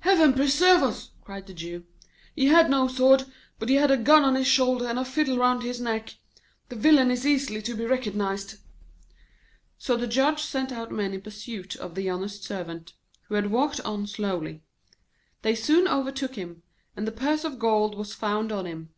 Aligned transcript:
'Heaven 0.00 0.34
preserve 0.34 0.82
us!' 0.82 1.12
cried 1.22 1.46
the 1.46 1.54
Jew, 1.54 1.86
'he 2.36 2.48
had 2.48 2.68
no 2.68 2.86
sword, 2.86 3.24
but 3.58 3.70
he 3.70 3.76
had 3.76 3.90
a 3.90 3.96
gun 3.96 4.22
on 4.22 4.34
his 4.34 4.46
shoulder 4.46 4.86
and 4.86 4.98
a 4.98 5.06
fiddle 5.06 5.38
round 5.38 5.62
his 5.62 5.80
neck. 5.80 6.16
The 6.68 6.76
villain 6.76 7.10
is 7.10 7.26
easily 7.26 7.62
to 7.62 7.74
be 7.74 7.86
recognised.' 7.86 8.58
So 9.78 9.96
the 9.96 10.06
Judge 10.06 10.42
sent 10.42 10.70
out 10.70 10.92
men 10.92 11.14
in 11.14 11.22
pursuit 11.22 11.76
of 11.76 11.94
the 11.94 12.10
honest 12.10 12.44
Servant, 12.44 12.92
who 13.28 13.36
had 13.36 13.50
walked 13.50 13.80
on 13.86 14.06
slowly. 14.06 14.62
They 15.40 15.54
soon 15.54 15.88
overtook 15.88 16.34
him, 16.34 16.62
and 16.94 17.06
the 17.08 17.12
purse 17.12 17.42
of 17.42 17.58
gold 17.58 17.94
was 17.96 18.12
found 18.12 18.52
on 18.52 18.66
him. 18.66 18.90